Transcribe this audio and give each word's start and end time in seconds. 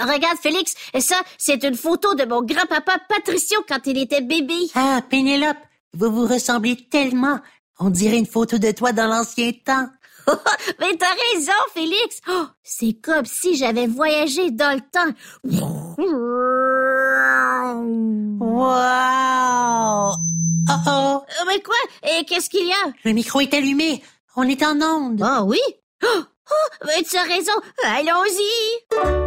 Regarde, 0.00 0.38
Félix, 0.42 0.74
ça, 0.98 1.20
c'est 1.38 1.62
une 1.62 1.76
photo 1.76 2.14
de 2.14 2.24
mon 2.24 2.42
grand-papa 2.42 2.98
Patricio 3.08 3.64
quand 3.68 3.86
il 3.86 3.98
était 3.98 4.22
bébé. 4.22 4.54
Ah, 4.74 5.00
Pénélope, 5.08 5.56
vous 5.92 6.10
vous 6.10 6.26
ressemblez 6.26 6.76
tellement. 6.88 7.38
On 7.78 7.90
dirait 7.90 8.18
une 8.18 8.26
photo 8.26 8.58
de 8.58 8.72
toi 8.72 8.92
dans 8.92 9.06
l'ancien 9.06 9.52
temps. 9.64 9.88
Mais 10.80 10.96
t'as 10.96 11.14
raison, 11.34 11.52
Félix. 11.72 12.20
Oh, 12.28 12.46
c'est 12.62 12.94
comme 12.94 13.26
si 13.26 13.56
j'avais 13.56 13.86
voyagé 13.86 14.50
dans 14.50 14.74
le 14.74 14.80
temps. 14.80 15.12
Wow! 18.40 20.12
Oh 20.68 20.72
oh! 20.88 21.22
Mais 21.46 21.60
quoi? 21.60 21.74
Et 22.02 22.24
qu'est-ce 22.24 22.48
qu'il 22.48 22.66
y 22.66 22.72
a? 22.72 22.92
Le 23.04 23.12
micro 23.12 23.40
est 23.40 23.52
allumé. 23.54 24.02
On 24.36 24.44
est 24.44 24.62
en 24.64 24.80
onde. 24.80 25.20
Ah 25.22 25.44
oui? 25.44 25.60
Oh, 26.02 26.08
oh, 26.50 26.84
mais 26.86 27.02
tu 27.02 27.16
as 27.16 27.22
raison. 27.22 27.52
Allons-y. 27.84 29.23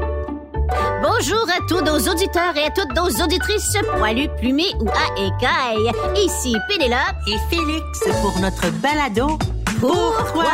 Bonjour 1.09 1.45
à 1.49 1.65
tous 1.69 1.79
nos 1.79 2.11
auditeurs 2.11 2.57
et 2.57 2.65
à 2.65 2.69
toutes 2.69 2.93
nos 2.93 3.07
auditrices 3.23 3.77
poilues, 3.97 4.27
plumées 4.39 4.73
ou 4.81 4.89
à 4.89 5.13
écailles. 5.15 5.89
Ici 6.17 6.53
Pénélope. 6.67 6.99
Et 7.27 7.37
Félix 7.49 8.03
pour 8.21 8.37
notre 8.41 8.69
balado. 8.81 9.37
Pourquoi? 9.79 10.51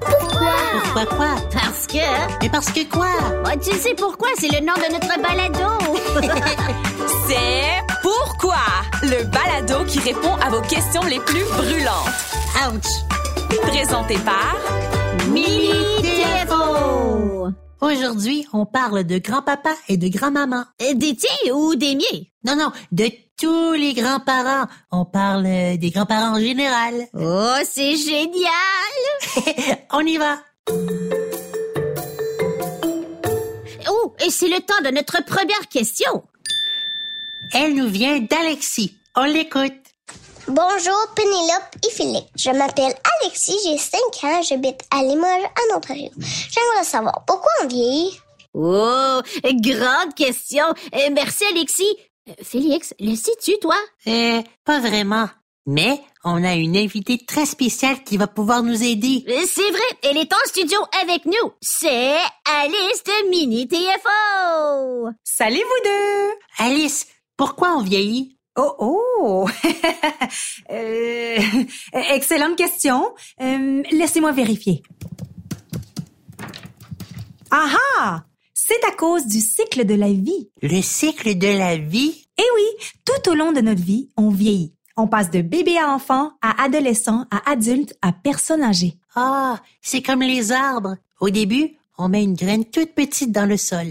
Pourquoi? 0.00 0.52
Pourquoi 0.84 1.06
quoi? 1.06 1.26
Parce 1.52 1.88
que... 1.88 1.98
Mais 2.40 2.48
parce 2.48 2.70
que 2.70 2.88
quoi? 2.88 3.08
Oh, 3.44 3.58
tu 3.60 3.76
sais 3.76 3.94
pourquoi? 3.96 4.28
C'est 4.38 4.52
le 4.52 4.64
nom 4.64 4.74
de 4.74 4.92
notre 4.92 5.20
balado. 5.20 5.68
C'est 7.26 7.82
Pourquoi? 8.00 8.62
Le 9.02 9.24
balado 9.24 9.84
qui 9.86 9.98
répond 9.98 10.36
à 10.36 10.50
vos 10.50 10.60
questions 10.62 11.02
les 11.02 11.18
plus 11.18 11.44
brûlantes. 11.56 12.06
Ouch! 12.68 13.58
Présenté 13.66 14.18
par 14.18 14.54
Mini 15.26 15.72
TFO. 16.00 17.09
Aujourd'hui, 17.80 18.46
on 18.52 18.66
parle 18.66 19.04
de 19.04 19.18
grand-papa 19.18 19.74
et 19.88 19.96
de 19.96 20.08
grand-maman. 20.08 20.64
Euh, 20.82 20.94
Des 20.94 21.16
tiens 21.16 21.54
ou 21.54 21.74
des 21.74 21.94
miens? 21.94 22.20
Non, 22.44 22.56
non, 22.56 22.72
de 22.92 23.10
tous 23.38 23.72
les 23.72 23.94
grands-parents. 23.94 24.66
On 24.90 25.04
parle 25.06 25.46
euh, 25.46 25.76
des 25.78 25.90
grands-parents 25.90 26.36
en 26.36 26.40
général. 26.40 26.94
Oh, 27.14 27.56
c'est 27.64 27.96
génial! 27.96 28.92
On 29.92 30.00
y 30.00 30.16
va. 30.18 30.38
Oh, 33.90 34.14
et 34.24 34.30
c'est 34.30 34.48
le 34.48 34.60
temps 34.60 34.82
de 34.84 34.90
notre 34.94 35.24
première 35.24 35.68
question. 35.70 36.22
Elle 37.52 37.74
nous 37.74 37.88
vient 37.88 38.18
d'Alexis. 38.20 38.94
On 39.16 39.24
l'écoute. 39.24 39.72
Bonjour 40.50 40.98
Pénélope 41.14 41.76
et 41.86 41.90
Philippe. 41.92 42.26
Je 42.36 42.50
m'appelle 42.50 42.92
Alexis, 43.22 43.56
j'ai 43.64 43.78
5 43.78 44.00
ans, 44.24 44.42
j'habite 44.42 44.80
à 44.90 45.00
Limoges, 45.00 45.44
en 45.44 45.76
Ontario. 45.76 46.10
J'aimerais 46.18 46.82
savoir 46.82 47.24
pourquoi 47.24 47.50
on 47.62 47.66
vieillit. 47.68 48.18
Oh, 48.54 49.20
grande 49.44 50.14
question. 50.16 50.64
Euh, 50.92 51.08
merci, 51.12 51.44
Alexis. 51.52 51.96
Euh, 52.28 52.32
Félix, 52.42 52.92
le 52.98 53.14
sais-tu, 53.14 53.60
toi? 53.60 53.76
Euh, 54.08 54.42
pas 54.64 54.80
vraiment. 54.80 55.28
Mais 55.66 56.02
on 56.24 56.42
a 56.42 56.54
une 56.54 56.76
invitée 56.76 57.24
très 57.24 57.46
spéciale 57.46 58.02
qui 58.02 58.16
va 58.16 58.26
pouvoir 58.26 58.64
nous 58.64 58.82
aider. 58.82 59.24
Euh, 59.28 59.46
C'est 59.46 59.70
vrai, 59.70 59.98
elle 60.02 60.16
est 60.16 60.32
en 60.32 60.46
studio 60.48 60.80
avec 61.00 61.26
nous. 61.26 61.52
C'est 61.60 62.16
Alice 62.44 63.04
de 63.04 63.30
Mini 63.30 63.68
TFO. 63.68 65.10
Salut 65.22 65.62
vous 65.62 65.84
deux! 65.84 66.30
Alice, 66.58 67.06
pourquoi 67.36 67.76
on 67.76 67.82
vieillit? 67.82 68.36
Oh 68.56 68.74
oh! 68.78 69.48
Euh, 70.70 71.38
excellente 72.14 72.56
question. 72.56 73.12
Euh, 73.40 73.82
Laissez-moi 73.90 74.30
vérifier. 74.32 74.82
Ah 77.50 77.68
ah! 77.98 78.24
C'est 78.54 78.84
à 78.86 78.92
cause 78.92 79.26
du 79.26 79.40
cycle 79.40 79.84
de 79.84 79.94
la 79.94 80.12
vie. 80.12 80.50
Le 80.62 80.80
cycle 80.80 81.36
de 81.36 81.48
la 81.48 81.76
vie? 81.76 82.26
Eh 82.38 82.44
oui, 82.54 82.86
tout 83.04 83.30
au 83.30 83.34
long 83.34 83.50
de 83.50 83.60
notre 83.60 83.82
vie, 83.82 84.10
on 84.16 84.30
vieillit. 84.30 84.74
On 84.96 85.08
passe 85.08 85.30
de 85.30 85.42
bébé 85.42 85.76
à 85.78 85.88
enfant, 85.88 86.32
à 86.40 86.62
adolescent, 86.62 87.26
à 87.32 87.50
adulte, 87.50 87.96
à 88.02 88.12
personne 88.12 88.62
âgée. 88.62 88.94
Ah, 89.16 89.60
c'est 89.82 90.02
comme 90.02 90.22
les 90.22 90.52
arbres. 90.52 90.96
Au 91.20 91.30
début, 91.30 91.76
on 91.98 92.08
met 92.08 92.22
une 92.22 92.34
graine 92.34 92.64
toute 92.64 92.94
petite 92.94 93.32
dans 93.32 93.46
le 93.46 93.56
sol. 93.56 93.88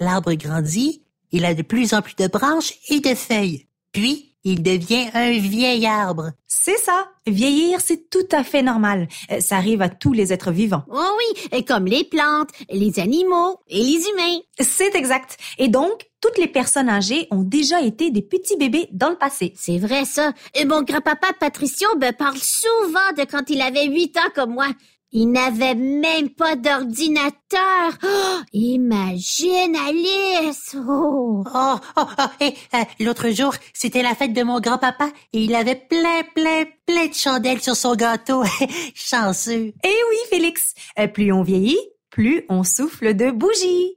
L'arbre 0.00 0.34
grandit, 0.34 1.02
il 1.30 1.44
a 1.44 1.54
de 1.54 1.62
plus 1.62 1.94
en 1.94 2.02
plus 2.02 2.16
de 2.16 2.26
branches 2.26 2.72
et 2.88 3.00
de 3.00 3.14
feuilles. 3.14 3.66
Puis, 3.96 4.34
il 4.44 4.62
devient 4.62 5.06
un 5.14 5.30
vieil 5.38 5.86
arbre. 5.86 6.32
C'est 6.46 6.76
ça. 6.76 7.08
Vieillir, 7.26 7.80
c'est 7.80 8.10
tout 8.10 8.28
à 8.30 8.44
fait 8.44 8.60
normal. 8.60 9.08
Euh, 9.30 9.40
Ça 9.40 9.56
arrive 9.56 9.80
à 9.80 9.88
tous 9.88 10.12
les 10.12 10.34
êtres 10.34 10.50
vivants. 10.50 10.82
Oh 10.92 11.16
oui, 11.16 11.48
et 11.50 11.64
comme 11.64 11.86
les 11.86 12.04
plantes, 12.04 12.50
les 12.68 13.00
animaux 13.00 13.58
et 13.68 13.78
les 13.82 14.04
humains. 14.06 14.40
C'est 14.60 14.94
exact. 14.94 15.38
Et 15.56 15.68
donc, 15.68 16.04
toutes 16.20 16.36
les 16.36 16.46
personnes 16.46 16.90
âgées 16.90 17.26
ont 17.30 17.42
déjà 17.42 17.80
été 17.80 18.10
des 18.10 18.20
petits 18.20 18.58
bébés 18.58 18.88
dans 18.92 19.08
le 19.08 19.16
passé. 19.16 19.54
C'est 19.56 19.78
vrai, 19.78 20.04
ça. 20.04 20.34
Et 20.54 20.66
mon 20.66 20.82
grand-papa 20.82 21.28
Patricio 21.40 21.88
me 21.96 22.10
parle 22.10 22.36
souvent 22.36 23.12
de 23.16 23.24
quand 23.24 23.48
il 23.48 23.62
avait 23.62 23.86
huit 23.86 24.14
ans 24.18 24.30
comme 24.34 24.52
moi. 24.52 24.68
Il 25.12 25.30
n'avait 25.30 25.74
même 25.74 26.30
pas 26.30 26.56
d'ordinateur. 26.56 27.92
Oh, 28.02 28.40
imagine, 28.52 29.76
Alice. 29.76 30.76
Oh. 30.76 31.44
Oh, 31.54 31.76
oh, 31.96 32.02
oh, 32.18 32.22
et, 32.40 32.54
euh, 32.74 32.84
l'autre 33.00 33.30
jour, 33.30 33.54
c'était 33.72 34.02
la 34.02 34.14
fête 34.14 34.32
de 34.32 34.42
mon 34.42 34.60
grand-papa 34.60 35.10
et 35.32 35.44
il 35.44 35.54
avait 35.54 35.76
plein, 35.76 36.22
plein, 36.34 36.64
plein 36.86 37.06
de 37.06 37.14
chandelles 37.14 37.62
sur 37.62 37.76
son 37.76 37.94
gâteau. 37.94 38.42
Chanceux. 38.94 39.72
Eh 39.84 40.00
oui, 40.10 40.16
Félix. 40.28 40.74
Euh, 40.98 41.06
plus 41.06 41.32
on 41.32 41.42
vieillit, 41.42 41.78
plus 42.10 42.44
on 42.48 42.64
souffle 42.64 43.14
de 43.14 43.30
bougies. 43.30 43.96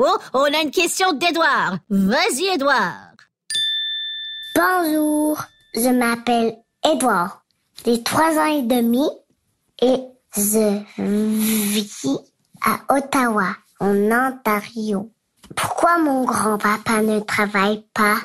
Oh, 0.00 0.18
on 0.34 0.52
a 0.52 0.62
une 0.62 0.72
question 0.72 1.12
d'Edouard. 1.12 1.78
Vas-y, 1.88 2.46
Edouard. 2.54 3.14
Bonjour, 4.56 5.40
je 5.74 5.88
m'appelle 5.88 6.56
Edouard. 6.84 7.43
J'ai 7.84 8.02
3 8.02 8.38
ans 8.38 8.46
et 8.46 8.62
demi 8.62 9.06
et 9.82 9.96
je 10.34 10.82
vis 10.98 12.18
à 12.64 12.94
Ottawa, 12.94 13.48
en 13.78 14.10
Ontario. 14.10 15.10
Pourquoi 15.54 15.98
mon 15.98 16.24
grand-papa 16.24 17.02
ne 17.02 17.20
travaille 17.20 17.84
pas? 17.92 18.16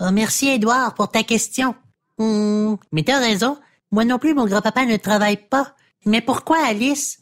Oh, 0.00 0.10
merci, 0.12 0.48
Edouard, 0.48 0.92
pour 0.92 1.10
ta 1.10 1.22
question. 1.22 1.74
Hmm, 2.18 2.74
mais 2.92 3.02
t'as 3.02 3.18
raison. 3.18 3.56
Moi 3.90 4.04
non 4.04 4.18
plus, 4.18 4.34
mon 4.34 4.44
grand-papa 4.44 4.84
ne 4.84 4.98
travaille 4.98 5.38
pas. 5.38 5.74
Mais 6.04 6.20
pourquoi, 6.20 6.58
Alice? 6.66 7.20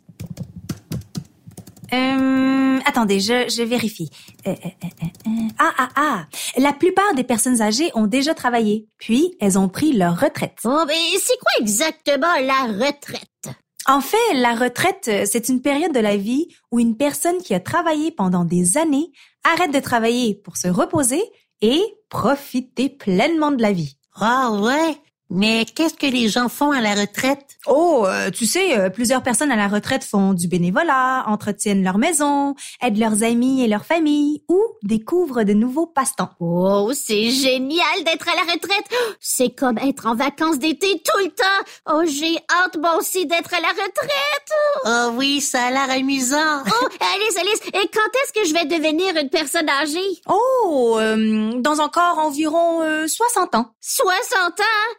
Euh, 1.93 2.79
attendez, 2.85 3.21
je, 3.21 3.49
je 3.49 3.63
vérifie. 3.63 4.11
Euh, 4.47 4.51
euh, 4.51 4.69
euh, 4.85 5.07
euh, 5.27 5.31
ah, 5.59 5.73
ah, 5.79 5.89
ah. 5.97 6.27
La 6.59 6.73
plupart 6.73 7.15
des 7.15 7.25
personnes 7.25 7.63
âgées 7.63 7.91
ont 7.95 8.07
déjà 8.07 8.35
travaillé, 8.35 8.89
puis 8.99 9.37
elles 9.41 9.59
ont 9.59 9.69
pris 9.69 9.93
leur 9.93 10.19
retraite. 10.21 10.59
Oh, 10.65 10.85
mais 10.87 10.95
c'est 11.21 11.39
quoi 11.39 11.53
exactement 11.61 12.35
la 12.41 12.87
retraite? 12.87 13.57
En 13.89 14.01
fait, 14.01 14.35
la 14.35 14.55
retraite, 14.55 15.07
euh, 15.09 15.25
c'est 15.31 15.49
une 15.49 15.63
période 15.63 15.93
de 15.93 16.01
la 16.01 16.17
vie 16.17 16.49
où 16.73 16.81
une 16.81 16.97
personne 16.97 17.39
qui 17.39 17.55
a 17.55 17.61
travaillé 17.61 18.11
pendant 18.11 18.45
des 18.45 18.79
années 18.79 19.13
arrête 19.45 19.73
de 19.73 19.79
travailler 19.79 20.35
pour 20.35 20.57
se 20.57 20.67
reposer 20.67 21.23
et 21.63 21.81
profiter 22.09 22.89
pleinement 22.89 23.53
de 23.53 23.63
la 23.63 23.73
vie. 23.73 23.97
Ah 24.17 24.51
ouais? 24.53 24.97
Mais 25.29 25.65
qu'est-ce 25.65 25.95
que 25.95 26.07
les 26.07 26.29
gens 26.29 26.49
font 26.49 26.71
à 26.71 26.81
la 26.81 26.95
retraite? 26.95 27.59
Oh, 27.67 28.05
euh, 28.07 28.31
tu 28.31 28.47
sais, 28.47 28.79
euh, 28.79 28.91
plusieurs 28.91 29.25
personnes 29.25 29.51
à 29.51 29.57
la 29.57 29.67
retraite 29.67 30.05
font 30.05 30.35
du 30.35 30.47
bénévolat, 30.47 31.25
entretiennent 31.27 31.83
leur 31.83 31.99
maison, 31.99 32.55
aident 32.81 32.99
leurs 32.99 33.25
amis 33.25 33.65
et 33.65 33.67
leur 33.67 33.85
famille 33.85 34.45
ou 34.49 34.63
découvrent 34.85 35.43
de 35.43 35.53
nouveaux 35.53 35.87
passe-temps. 35.87 36.31
Oh, 36.39 36.93
c'est 36.95 37.31
génial 37.31 38.05
d'être 38.05 38.29
à 38.29 38.37
la 38.37 38.53
retraite. 38.53 38.85
Oh, 38.93 39.13
C'est 39.19 39.51
comme 39.51 39.79
être 39.79 40.07
en 40.07 40.15
vacances 40.15 40.61
d'été 40.61 41.03
tout 41.05 41.19
le 41.19 41.31
temps. 41.31 41.93
Oh, 41.93 42.03
j'ai 42.07 42.37
hâte 42.63 42.77
moi 42.81 42.97
aussi 42.97 43.27
d'être 43.27 43.53
à 43.53 43.61
la 43.61 43.69
retraite. 43.71 44.53
Oh 44.85 45.17
oui, 45.17 45.41
ça 45.41 45.65
a 45.65 45.71
l'air 45.73 45.91
amusant. 45.91 46.63
Oh, 46.67 46.87
Alice, 47.15 47.37
Alice, 47.37 47.61
et 47.75 47.89
quand 47.93 48.11
est-ce 48.23 48.33
que 48.33 48.49
je 48.49 48.55
vais 48.55 48.67
devenir 48.67 49.17
une 49.17 49.31
personne 49.31 49.69
âgée? 49.69 50.23
Oh, 50.29 50.97
euh, 51.01 51.61
dans 51.61 51.81
encore 51.81 52.19
environ 52.19 52.83
euh, 52.83 53.09
60 53.09 53.57
ans. 53.57 53.67
60 53.81 54.61
ans? 54.61 54.97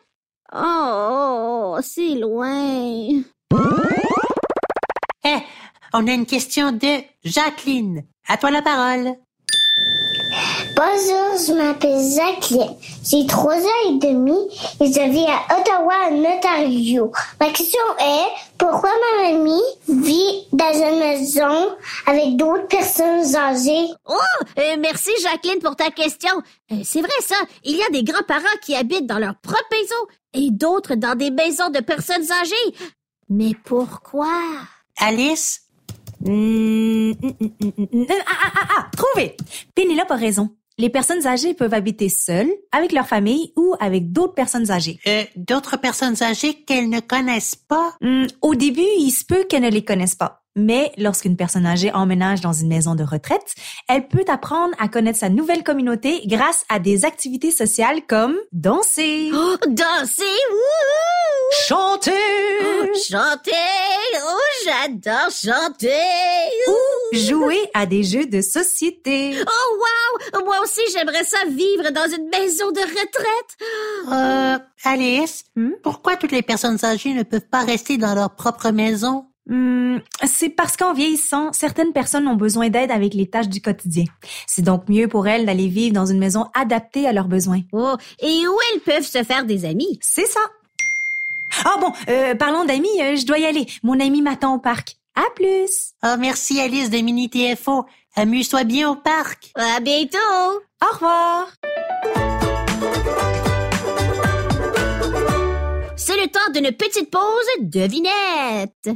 Oh, 0.54 1.78
c'est 1.82 2.16
loin. 2.16 3.22
Eh, 5.26 5.40
on 5.94 6.08
a 6.08 6.12
une 6.14 6.26
question 6.26 6.72
de 6.72 7.02
Jacqueline. 7.24 8.04
À 8.28 8.38
toi 8.38 8.52
la 8.52 8.62
parole. 8.62 9.16
Bonjour, 10.75 11.38
je 11.48 11.54
m'appelle 11.54 12.00
Jacqueline. 12.16 12.75
J'ai 13.10 13.25
3 13.25 13.56
ans 13.56 13.89
et 13.89 13.98
demi 13.98 14.38
et 14.80 14.86
je 14.86 15.10
vis 15.10 15.25
à 15.25 15.57
Ottawa, 15.57 15.94
en 16.12 16.24
Ontario. 16.24 17.12
Ma 17.39 17.50
question 17.50 17.80
est, 18.00 18.57
pourquoi 18.57 18.89
ma 18.92 19.31
mamie 19.31 19.62
vit 19.88 20.48
dans 20.51 20.74
une 20.74 21.00
maison 21.00 21.75
avec 22.06 22.36
d'autres 22.36 22.68
personnes 22.68 23.36
âgées? 23.36 23.88
Oh, 24.07 24.16
euh, 24.60 24.75
merci 24.80 25.10
Jacqueline 25.22 25.60
pour 25.60 25.75
ta 25.75 25.89
question. 25.89 26.42
Euh, 26.72 26.75
c'est 26.83 27.01
vrai 27.01 27.10
ça, 27.22 27.38
il 27.63 27.75
y 27.78 27.83
a 27.83 27.90
des 27.90 28.04
grands-parents 28.04 28.44
qui 28.62 28.75
habitent 28.75 29.07
dans 29.07 29.19
leur 29.19 29.36
propre 29.42 29.63
maison 29.72 29.95
et 30.33 30.51
d'autres 30.51 30.95
dans 30.95 31.16
des 31.16 31.31
maisons 31.31 31.69
de 31.69 31.80
personnes 31.80 32.31
âgées. 32.31 32.75
Mais 33.30 33.54
pourquoi? 33.66 34.31
Alice? 34.98 35.67
Hmm, 36.28 37.12
hmm, 37.12 37.16
hmm, 37.22 37.48
hmm, 37.62 37.70
hmm, 37.78 37.86
hmm. 37.92 38.06
Ah, 38.10 38.34
ah, 38.44 38.52
ah, 38.54 38.68
ah, 38.78 38.92
trouvé! 38.96 39.38
Pénélope 39.74 40.12
a 40.12 40.16
raison. 40.16 40.50
Les 40.78 40.90
personnes 40.90 41.26
âgées 41.26 41.54
peuvent 41.54 41.74
habiter 41.74 42.10
seules, 42.10 42.52
avec 42.72 42.92
leur 42.92 43.08
famille 43.08 43.52
ou 43.56 43.76
avec 43.80 44.12
d'autres 44.12 44.36
personnes 44.36 44.70
âgées. 44.70 45.00
Euh, 45.08 45.24
D'autres 45.36 45.78
personnes 45.78 46.22
âgées 46.22 46.54
qu'elles 46.54 46.90
ne 46.90 47.00
connaissent 47.00 47.56
pas? 47.56 47.96
Hmm, 48.02 48.26
au 48.42 48.54
début, 48.56 48.86
il 49.00 49.12
se 49.12 49.26
peut 49.26 49.46
qu'elles 49.50 49.64
ne 49.64 49.72
les 49.72 49.84
connaissent 49.84 50.16
pas. 50.16 50.44
Mais 50.59 50.92
lorsqu'une 50.98 51.38
personne 51.38 51.68
âgée 51.68 51.92
emménage 51.94 52.42
dans 52.42 52.51
une 52.51 52.68
maison 52.68 52.95
de 52.95 53.04
retraite, 53.04 53.54
elle 53.88 54.07
peut 54.07 54.25
apprendre 54.27 54.74
à 54.80 54.88
connaître 54.88 55.19
sa 55.19 55.30
nouvelle 55.30 55.63
communauté 55.63 56.21
grâce 56.25 56.65
à 56.68 56.80
des 56.80 57.06
activités 57.06 57.51
sociales 57.51 58.01
comme 58.07 58.36
danser, 58.51 59.30
Oh, 59.33 59.56
danser, 59.68 60.24
wouhou! 60.50 61.68
chanter 61.68 62.12
Oh, 62.12 62.86
chanter, 63.09 63.51
oh, 64.15 64.39
j'adore 64.65 65.30
chanter. 65.30 65.94
ou 66.68 67.18
jouer 67.18 67.69
à 67.75 67.86
des 67.86 68.04
jeux 68.04 68.25
de 68.25 68.42
société. 68.42 69.36
Oh, 69.39 69.77
wow! 70.33 70.44
Moi 70.44 70.56
aussi, 70.63 70.81
j'aimerais 70.92 71.24
ça 71.24 71.38
vivre 71.48 71.92
dans 71.92 72.07
une 72.15 72.30
maison 72.30 72.71
de 72.71 72.80
retraite. 72.81 73.57
Euh, 74.12 74.57
Alice, 74.83 75.44
Hmm? 75.56 75.71
pourquoi 75.83 76.15
toutes 76.18 76.31
les 76.31 76.42
personnes 76.42 76.77
âgées 76.83 77.13
ne 77.13 77.24
peuvent 77.24 77.48
pas 77.50 77.63
rester 77.63 77.98
dans 77.98 78.13
leur 78.15 78.36
propre 78.36 78.71
maison? 78.71 79.25
Hmm, 79.48 80.00
c'est 80.26 80.50
parce 80.50 80.76
qu'en 80.76 80.94
vieillissant, 80.94 81.54
certaines 81.54 81.94
personnes 81.94 82.28
ont 82.28 82.36
besoin 82.36 82.70
d'aide 82.70 82.92
avec 82.92 83.14
les 83.14 83.30
tâches 83.30 83.48
du 83.48 83.62
quotidien. 83.62 84.04
C'est 84.46 84.62
donc 84.62 84.90
mieux 84.90 85.08
pour 85.08 85.28
elles 85.28 85.46
d'aller 85.46 85.68
vivre 85.68 85.94
dans 85.94 86.06
une 86.06 86.20
maison 86.20 86.48
adaptée 86.54 87.08
à 87.08 87.14
leurs 87.14 87.30
besoins. 87.30 87.62
Oh, 87.72 87.96
et 88.22 88.48
où 88.48 88.58
elles 88.74 88.82
peuvent 88.82 89.08
se 89.08 89.24
faire 89.24 89.46
des 89.46 89.64
amis? 89.64 90.00
C'est 90.02 90.28
ça. 90.28 90.42
Ah 91.64 91.78
bon, 91.80 91.94
euh, 92.10 92.36
parlons 92.36 92.66
d'amis, 92.66 93.02
euh, 93.02 93.16
je 93.16 93.26
dois 93.26 93.40
y 93.40 93.46
aller. 93.46 93.66
Mon 93.84 94.00
ami 94.00 94.22
m'attend 94.22 94.56
au 94.56 94.60
parc. 94.60 94.98
À 95.16 95.24
plus. 95.36 95.94
Oh, 96.04 96.16
merci 96.20 96.60
Alice 96.60 96.90
de 96.90 96.98
Mini 96.98 97.30
TFO. 97.30 97.86
Amuse-toi 98.16 98.66
bien 98.66 98.90
au 98.92 98.96
parc. 98.96 99.52
À 99.56 99.80
bientôt! 99.80 100.18
Au 100.82 100.94
revoir. 100.94 101.48
C'est 105.96 106.18
le 106.18 106.28
temps 106.28 106.52
d'une 106.54 106.72
petite 106.72 107.10
pause 107.10 107.48
devinette. 107.62 108.90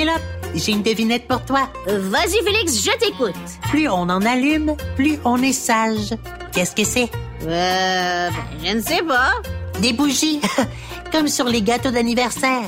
Pénélope, 0.00 0.22
j'ai 0.54 0.72
une 0.72 0.82
devinette 0.82 1.28
pour 1.28 1.44
toi. 1.44 1.68
Vas-y, 1.86 2.42
Félix, 2.42 2.82
je 2.82 2.90
t'écoute. 2.98 3.34
Plus 3.68 3.86
on 3.86 4.08
en 4.08 4.22
allume, 4.22 4.74
plus 4.96 5.18
on 5.26 5.42
est 5.42 5.52
sage. 5.52 6.16
Qu'est-ce 6.52 6.74
que 6.74 6.84
c'est? 6.84 7.10
Euh, 7.42 8.30
ben, 8.30 8.34
je 8.64 8.76
ne 8.76 8.80
sais 8.80 9.02
pas. 9.02 9.32
Des 9.82 9.92
bougies, 9.92 10.40
comme 11.12 11.28
sur 11.28 11.44
les 11.44 11.60
gâteaux 11.60 11.90
d'anniversaire. 11.90 12.62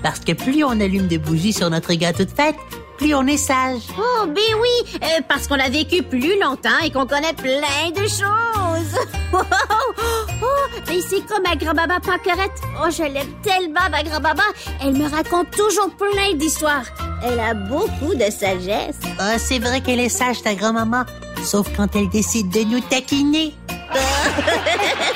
Parce 0.00 0.20
que 0.20 0.30
plus 0.30 0.62
on 0.62 0.80
allume 0.80 1.08
de 1.08 1.16
bougies 1.16 1.52
sur 1.52 1.70
notre 1.70 1.92
gâteau 1.94 2.22
de 2.22 2.30
fête, 2.30 2.54
plus 2.96 3.14
on 3.14 3.26
est 3.26 3.36
sage. 3.36 3.82
Oh, 3.98 4.26
ben 4.26 4.60
oui, 4.60 4.98
euh, 5.02 5.20
parce 5.28 5.46
qu'on 5.46 5.58
a 5.58 5.68
vécu 5.68 6.02
plus 6.02 6.38
longtemps 6.40 6.78
et 6.84 6.90
qu'on 6.90 7.06
connaît 7.06 7.32
plein 7.32 7.90
de 7.94 8.06
choses. 8.08 8.98
oh, 9.34 10.46
mais 10.88 11.00
c'est 11.00 11.24
comme 11.26 11.42
ma 11.42 11.56
grand-maman 11.56 12.00
Paquerette. 12.00 12.52
Oh, 12.82 12.90
je 12.90 13.02
l'aime 13.02 13.32
tellement, 13.42 13.88
ma 13.90 14.02
grand-maman. 14.02 14.42
Elle 14.82 14.94
me 14.94 15.08
raconte 15.08 15.50
toujours 15.50 15.90
plein 15.96 16.34
d'histoires. 16.34 16.84
Elle 17.22 17.40
a 17.40 17.54
beaucoup 17.54 18.14
de 18.14 18.30
sagesse. 18.30 18.96
Ah, 19.18 19.38
c'est 19.38 19.58
vrai 19.58 19.80
qu'elle 19.80 20.00
est 20.00 20.08
sage, 20.08 20.42
ta 20.42 20.54
grand-maman. 20.54 21.04
Sauf 21.44 21.66
quand 21.76 21.94
elle 21.94 22.08
décide 22.08 22.50
de 22.50 22.60
nous 22.60 22.80
taquiner. 22.80 23.54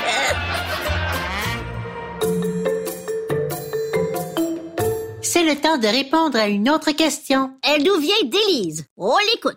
C'est 5.41 5.55
le 5.55 5.59
temps 5.59 5.79
de 5.79 5.87
répondre 5.87 6.37
à 6.37 6.49
une 6.49 6.69
autre 6.69 6.91
question. 6.91 7.53
Elle 7.63 7.83
nous 7.83 7.97
vient 7.99 8.25
d'Élise. 8.25 8.85
On 8.99 9.17
l'écoute. 9.33 9.57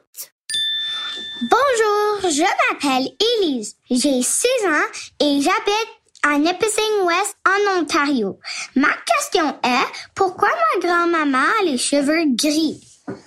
Bonjour, 1.42 2.32
je 2.32 2.42
m'appelle 2.72 3.12
Elise. 3.42 3.76
J'ai 3.92 4.22
6 4.22 4.48
ans 4.66 4.88
et 5.20 5.42
j'habite 5.42 5.90
à 6.24 6.38
Nipissing 6.38 7.04
West 7.04 7.36
en 7.46 7.82
Ontario. 7.82 8.40
Ma 8.78 8.88
question 8.88 9.50
est, 9.62 10.14
pourquoi 10.16 10.48
ma 10.48 10.88
grand-maman 10.88 11.50
a 11.60 11.64
les 11.66 11.78
cheveux 11.78 12.34
gris? 12.34 12.80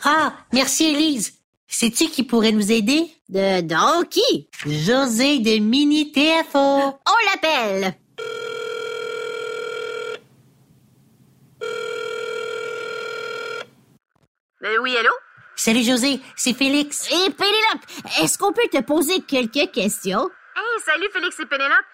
Ah, 0.04 0.32
merci 0.54 0.86
Élise. 0.86 1.34
Sais-tu 1.68 2.08
qui 2.08 2.22
pourrait 2.22 2.52
nous 2.52 2.72
aider? 2.72 3.10
De 3.28 3.60
donc 3.60 4.08
qui? 4.08 4.48
José 4.64 5.40
de 5.40 5.58
Mini 5.58 6.10
TFO. 6.10 6.58
On 6.58 7.32
l'appelle. 7.34 7.98
Euh, 14.64 14.78
oui, 14.78 14.96
allô? 14.96 15.10
Salut 15.54 15.82
José, 15.82 16.20
c'est 16.34 16.54
Félix. 16.54 17.10
Et 17.10 17.30
Pénélope, 17.30 17.82
est-ce 18.20 18.38
qu'on 18.38 18.52
peut 18.52 18.68
te 18.70 18.80
poser 18.82 19.20
quelques 19.20 19.70
questions? 19.72 20.30
Hey, 20.54 20.80
salut 20.84 21.08
Félix 21.12 21.38
et 21.40 21.46
Pénélope. 21.46 21.84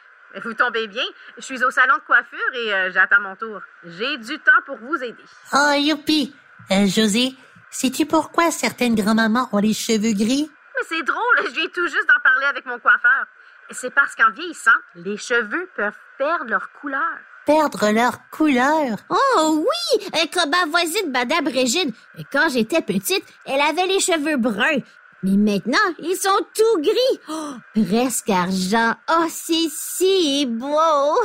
Vous 0.44 0.54
tombez 0.54 0.86
bien? 0.86 1.02
Je 1.36 1.42
suis 1.42 1.62
au 1.64 1.70
salon 1.70 1.96
de 1.96 2.02
coiffure 2.02 2.38
et 2.54 2.72
euh, 2.72 2.90
j'attends 2.92 3.20
mon 3.20 3.36
tour. 3.36 3.60
J'ai 3.84 4.16
du 4.18 4.38
temps 4.38 4.62
pour 4.64 4.76
vous 4.78 4.96
aider. 4.96 5.22
Oh, 5.52 5.72
youpi. 5.76 6.34
Euh, 6.70 6.86
José, 6.86 7.34
sais-tu 7.70 8.06
pourquoi 8.06 8.50
certaines 8.50 8.94
grand-mamans 8.94 9.48
ont 9.52 9.58
les 9.58 9.74
cheveux 9.74 10.14
gris? 10.14 10.50
Mais 10.74 10.82
c'est 10.88 11.02
drôle, 11.02 11.36
je 11.44 11.50
viens 11.50 11.68
tout 11.68 11.86
juste 11.86 12.08
d'en 12.08 12.20
parler 12.22 12.46
avec 12.46 12.64
mon 12.64 12.78
coiffeur. 12.78 13.26
C'est 13.70 13.94
parce 13.94 14.14
qu'en 14.14 14.30
vieillissant, 14.32 14.70
les 14.94 15.16
cheveux 15.16 15.68
peuvent 15.76 15.98
perdre 16.18 16.44
leur 16.46 16.70
couleur. 16.80 17.00
Perdre 17.46 17.90
leur 17.90 18.28
couleur? 18.30 18.98
Oh 19.08 19.64
oui, 19.66 20.06
euh, 20.14 20.26
comme 20.32 20.50
ma 20.50 20.66
voisine 20.66 21.10
Madame 21.10 21.48
Régine. 21.48 21.92
Quand 22.30 22.48
j'étais 22.50 22.82
petite, 22.82 23.24
elle 23.44 23.60
avait 23.60 23.86
les 23.86 23.98
cheveux 24.00 24.36
bruns. 24.36 24.82
Mais 25.24 25.36
maintenant, 25.36 25.78
ils 25.98 26.16
sont 26.16 26.46
tout 26.54 26.80
gris. 26.80 27.20
Oh, 27.28 27.54
presque 27.74 28.30
argent. 28.30 28.94
Oh, 29.10 29.26
c'est 29.28 29.68
si 29.70 30.46
beau. 30.46 31.16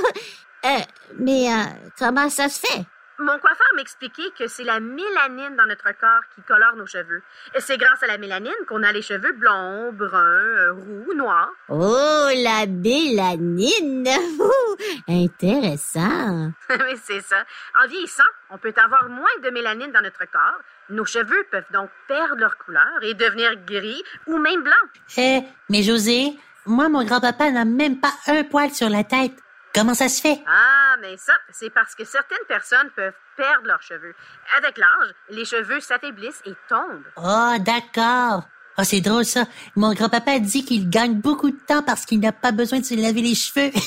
Euh, 0.65 0.79
mais 1.19 1.51
euh, 1.51 1.63
comment 1.97 2.29
ça 2.29 2.49
se 2.49 2.59
fait? 2.59 2.85
Mon 3.19 3.39
coiffeur 3.39 3.67
m'expliquait 3.75 4.29
que 4.37 4.47
c'est 4.47 4.63
la 4.63 4.79
mélanine 4.79 5.55
dans 5.57 5.65
notre 5.65 5.91
corps 5.99 6.21
qui 6.35 6.41
colore 6.43 6.75
nos 6.75 6.85
cheveux. 6.85 7.23
Et 7.55 7.61
c'est 7.61 7.77
grâce 7.77 8.03
à 8.03 8.07
la 8.07 8.19
mélanine 8.19 8.53
qu'on 8.67 8.83
a 8.83 8.91
les 8.91 9.01
cheveux 9.01 9.31
blonds, 9.33 9.91
bruns, 9.91 10.19
euh, 10.19 10.73
roux, 10.73 11.13
noirs. 11.15 11.49
Oh, 11.67 12.27
la 12.35 12.67
mélanine. 12.67 14.07
Intéressant. 15.07 16.51
Oui, 16.69 16.95
c'est 17.03 17.21
ça. 17.21 17.43
En 17.83 17.87
vieillissant, 17.87 18.23
on 18.51 18.57
peut 18.57 18.73
avoir 18.77 19.09
moins 19.09 19.25
de 19.43 19.49
mélanine 19.49 19.91
dans 19.91 20.01
notre 20.01 20.25
corps. 20.31 20.61
Nos 20.89 21.05
cheveux 21.05 21.45
peuvent 21.51 21.71
donc 21.73 21.89
perdre 22.07 22.37
leur 22.37 22.57
couleur 22.57 22.87
et 23.01 23.13
devenir 23.13 23.55
gris 23.65 24.03
ou 24.27 24.37
même 24.37 24.61
blancs. 24.61 25.17
Eh, 25.17 25.41
mais 25.69 25.81
José, 25.81 26.37
moi, 26.65 26.87
mon 26.87 27.03
grand-papa 27.03 27.49
n'a 27.51 27.65
même 27.65 27.99
pas 27.99 28.13
un 28.27 28.43
poil 28.43 28.69
sur 28.71 28.89
la 28.89 29.03
tête. 29.03 29.33
Comment 29.73 29.93
ça 29.93 30.07
se 30.09 30.21
fait? 30.21 30.39
Ah, 30.47 30.86
mais 31.01 31.17
ça, 31.17 31.33
c'est 31.51 31.69
parce 31.69 31.95
que 31.95 32.05
certaines 32.05 32.45
personnes 32.47 32.89
peuvent 32.95 33.13
perdre 33.35 33.67
leurs 33.67 33.81
cheveux. 33.81 34.13
Avec 34.57 34.77
l'âge, 34.77 35.13
les 35.29 35.45
cheveux 35.45 35.79
s'affaiblissent 35.79 36.41
et 36.45 36.53
tombent. 36.67 37.05
Oh, 37.17 37.55
d'accord. 37.59 38.43
Oh, 38.79 38.83
c'est 38.83 39.01
drôle 39.01 39.25
ça. 39.25 39.45
Mon 39.75 39.93
grand-papa 39.93 40.39
dit 40.39 40.63
qu'il 40.63 40.89
gagne 40.89 41.15
beaucoup 41.15 41.49
de 41.49 41.57
temps 41.57 41.81
parce 41.81 42.05
qu'il 42.05 42.19
n'a 42.19 42.31
pas 42.31 42.51
besoin 42.51 42.79
de 42.79 42.85
se 42.85 42.95
laver 42.95 43.21
les 43.21 43.35
cheveux. 43.35 43.71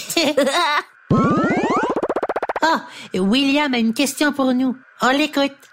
Ah, 2.63 2.85
William 3.15 3.73
a 3.73 3.79
une 3.79 3.95
question 3.95 4.35
pour 4.35 4.53
nous. 4.53 4.77
On 5.01 5.09
l'écoute. 5.09 5.70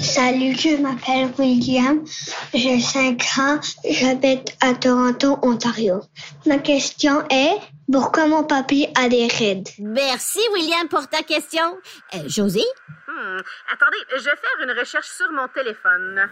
Salut, 0.00 0.54
je 0.58 0.76
m'appelle 0.80 1.30
William, 1.38 2.04
j'ai 2.52 2.80
5 2.80 3.22
ans, 3.38 3.60
j'habite 3.88 4.56
à 4.60 4.74
Toronto, 4.74 5.38
Ontario. 5.42 6.00
Ma 6.46 6.58
question 6.58 7.24
est, 7.30 7.56
pourquoi 7.90 8.26
mon 8.26 8.44
papy 8.44 8.86
a 8.96 9.08
des 9.08 9.26
rides? 9.28 9.68
Merci, 9.78 10.40
William, 10.52 10.88
pour 10.88 11.08
ta 11.08 11.22
question. 11.22 11.78
Euh, 12.14 12.18
Josie? 12.26 12.66
Hmm, 13.08 13.38
Attendez, 13.72 13.98
je 14.12 14.24
vais 14.24 14.36
faire 14.36 14.64
une 14.68 14.78
recherche 14.78 15.08
sur 15.08 15.30
mon 15.32 15.48
téléphone. 15.48 16.28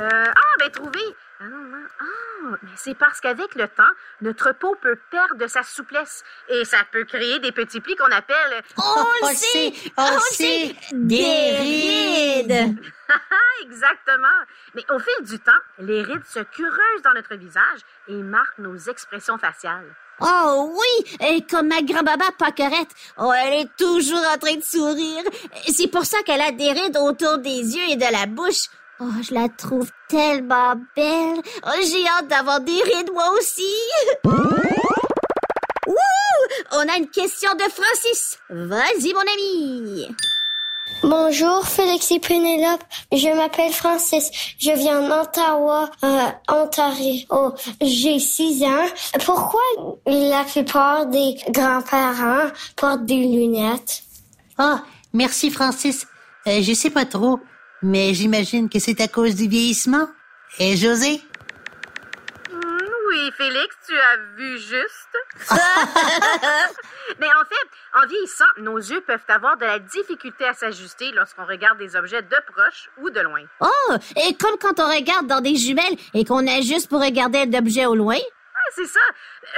Euh, 0.00 0.08
ah, 0.28 0.54
ben 0.58 0.70
trouvé. 0.70 1.00
Ah, 1.40 1.44
non, 1.44 1.58
non. 1.58 1.77
Ah, 2.00 2.56
mais 2.62 2.70
c'est 2.76 2.94
parce 2.94 3.20
qu'avec 3.20 3.54
le 3.54 3.68
temps, 3.68 3.82
notre 4.20 4.52
peau 4.52 4.76
peut 4.80 4.98
perdre 5.10 5.36
de 5.36 5.46
sa 5.46 5.62
souplesse 5.62 6.24
et 6.48 6.64
ça 6.64 6.78
peut 6.90 7.04
créer 7.04 7.38
des 7.40 7.52
petits 7.52 7.80
plis 7.80 7.96
qu'on 7.96 8.10
appelle 8.10 8.62
On 8.76 8.82
On 9.22 9.28
le 9.28 9.34
sait! 9.34 9.72
on 9.96 10.14
le 10.14 10.20
sait. 10.20 10.76
Des 10.92 11.16
Des 11.18 11.56
rides! 11.58 12.78
Exactement. 13.62 14.28
Mais 14.74 14.84
au 14.90 14.98
fil 14.98 15.24
du 15.24 15.38
temps, 15.40 15.52
les 15.78 16.02
rides 16.02 16.24
se 16.26 16.40
creusent 16.40 17.02
dans 17.02 17.14
notre 17.14 17.34
visage 17.34 17.80
et 18.08 18.14
marquent 18.14 18.58
nos 18.58 18.76
expressions 18.76 19.38
faciales. 19.38 19.94
Oh 20.20 20.74
oui, 20.74 21.16
et 21.20 21.42
comme 21.42 21.68
ma 21.68 21.80
grand-maman 21.82 22.30
Paquerette. 22.36 22.90
Oh, 23.18 23.32
elle 23.32 23.60
est 23.60 23.76
toujours 23.76 24.24
en 24.34 24.36
train 24.36 24.56
de 24.56 24.62
sourire. 24.62 25.22
C'est 25.68 25.88
pour 25.88 26.04
ça 26.04 26.18
qu'elle 26.24 26.40
a 26.40 26.50
des 26.50 26.72
rides 26.72 26.96
autour 26.96 27.38
des 27.38 27.76
yeux 27.76 27.90
et 27.90 27.96
de 27.96 28.12
la 28.12 28.26
bouche. 28.26 28.66
Oh, 29.00 29.04
je 29.22 29.32
la 29.32 29.48
trouve 29.48 29.88
tellement 30.08 30.74
belle. 30.96 31.40
Oh, 31.64 31.80
j'ai 31.80 32.04
hâte 32.08 32.26
d'avoir 32.26 32.60
des 32.60 32.82
rides 32.82 33.12
moi 33.12 33.30
aussi. 33.38 33.62
Wouh! 34.24 35.94
On 36.72 36.80
a 36.80 36.96
une 36.96 37.08
question 37.08 37.54
de 37.54 37.62
Francis. 37.70 38.38
Vas-y, 38.50 39.12
mon 39.14 39.20
ami. 39.20 40.08
Bonjour 41.04 41.64
Félix 41.64 42.10
et 42.10 42.18
Pénélope, 42.18 42.82
je 43.12 43.28
m'appelle 43.36 43.72
Francis, 43.72 44.30
je 44.58 44.72
viens 44.72 45.08
d'Ottawa, 45.08 45.90
euh, 46.02 46.26
Ontario. 46.50 47.24
Oh, 47.30 47.52
j'ai 47.80 48.18
6 48.18 48.64
ans. 48.64 48.86
Pourquoi 49.24 49.60
la 50.06 50.42
plupart 50.42 51.06
des 51.06 51.36
grands-parents 51.50 52.48
portent 52.74 53.04
des 53.04 53.14
lunettes? 53.28 54.02
Ah, 54.56 54.82
merci 55.12 55.50
Francis. 55.50 56.04
Euh, 56.48 56.62
je 56.62 56.72
sais 56.72 56.90
pas 56.90 57.04
trop, 57.04 57.38
mais 57.82 58.14
j'imagine 58.14 58.68
que 58.68 58.78
c'est 58.78 59.00
à 59.00 59.08
cause 59.08 59.34
du 59.34 59.48
vieillissement. 59.48 60.08
Et 60.58 60.76
José? 60.76 61.22
Hmm, 62.50 62.88
Oui, 63.08 63.30
Félix, 63.36 63.76
tu 63.86 63.94
as 63.96 64.16
vu 64.36 64.58
juste. 64.58 65.18
Mais 67.20 67.26
en 67.26 67.44
fait, 67.44 67.68
en 68.02 68.06
vieillissant, 68.06 68.44
nos 68.58 68.76
yeux 68.78 69.00
peuvent 69.02 69.20
avoir 69.28 69.56
de 69.56 69.64
la 69.64 69.78
difficulté 69.78 70.44
à 70.46 70.54
s'ajuster 70.54 71.10
lorsqu'on 71.12 71.44
regarde 71.46 71.78
des 71.78 71.96
objets 71.96 72.22
de 72.22 72.36
proche 72.52 72.88
ou 72.98 73.10
de 73.10 73.20
loin. 73.20 73.42
Oh, 73.60 73.94
et 74.16 74.34
comme 74.34 74.58
quand 74.58 74.78
on 74.80 74.88
regarde 74.88 75.26
dans 75.26 75.40
des 75.40 75.56
jumelles 75.56 75.96
et 76.14 76.24
qu'on 76.24 76.46
ajuste 76.46 76.88
pour 76.88 77.00
regarder 77.02 77.46
d'objets 77.46 77.86
au 77.86 77.94
loin? 77.94 78.16
Ah, 78.54 78.70
c'est 78.74 78.86
ça. 78.86 79.00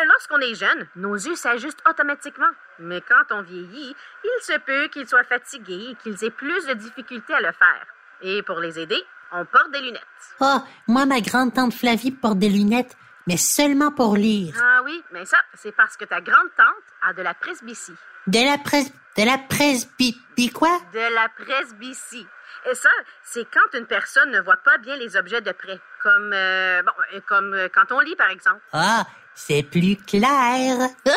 Euh, 0.00 0.04
Lorsqu'on 0.06 0.38
est 0.40 0.54
jeune, 0.54 0.86
nos 0.96 1.14
yeux 1.14 1.34
s'ajustent 1.34 1.82
automatiquement. 1.88 2.50
Mais 2.78 3.00
quand 3.00 3.34
on 3.34 3.42
vieillit, 3.42 3.94
il 4.24 4.42
se 4.42 4.58
peut 4.60 4.88
qu'ils 4.88 5.08
soient 5.08 5.24
fatigués 5.24 5.90
et 5.92 5.96
qu'ils 6.02 6.22
aient 6.24 6.30
plus 6.30 6.66
de 6.66 6.74
difficultés 6.74 7.34
à 7.34 7.40
le 7.40 7.52
faire. 7.52 7.86
Et 8.22 8.42
pour 8.42 8.58
les 8.60 8.78
aider, 8.78 9.02
on 9.32 9.44
porte 9.44 9.70
des 9.72 9.80
lunettes. 9.80 10.02
Ah, 10.40 10.64
moi, 10.86 11.06
ma 11.06 11.20
grande-tante 11.20 11.72
Flavie 11.72 12.10
porte 12.10 12.38
des 12.38 12.48
lunettes, 12.48 12.96
mais 13.26 13.36
seulement 13.36 13.92
pour 13.92 14.16
lire. 14.16 14.54
Ah 14.60 14.80
oui, 14.84 15.02
mais 15.12 15.24
ça, 15.24 15.38
c'est 15.54 15.72
parce 15.72 15.96
que 15.96 16.04
ta 16.04 16.20
grande-tante 16.20 16.66
a 17.02 17.12
de 17.12 17.22
la 17.22 17.34
presbytie. 17.34 17.94
De 18.26 18.40
la 18.44 18.58
presse... 18.58 18.92
De 19.16 19.24
la 19.24 19.38
presby... 19.38 20.16
quoi? 20.54 20.78
De 20.92 21.14
la 21.14 21.28
presbytie. 21.28 22.26
Et 22.70 22.74
ça, 22.74 22.90
c'est 23.22 23.46
quand 23.50 23.78
une 23.78 23.86
personne 23.86 24.30
ne 24.30 24.40
voit 24.40 24.58
pas 24.58 24.78
bien 24.78 24.96
les 24.96 25.16
objets 25.16 25.40
de 25.40 25.52
près. 25.52 25.80
Comme, 26.02 26.32
euh, 26.32 26.82
bon, 26.82 26.92
euh, 27.14 27.20
comme 27.26 27.54
euh, 27.54 27.68
quand 27.72 27.92
on 27.92 28.00
lit, 28.00 28.16
par 28.16 28.30
exemple. 28.30 28.60
Ah, 28.72 29.06
c'est 29.47 29.62
plus 29.62 29.97
clair. 29.97 30.88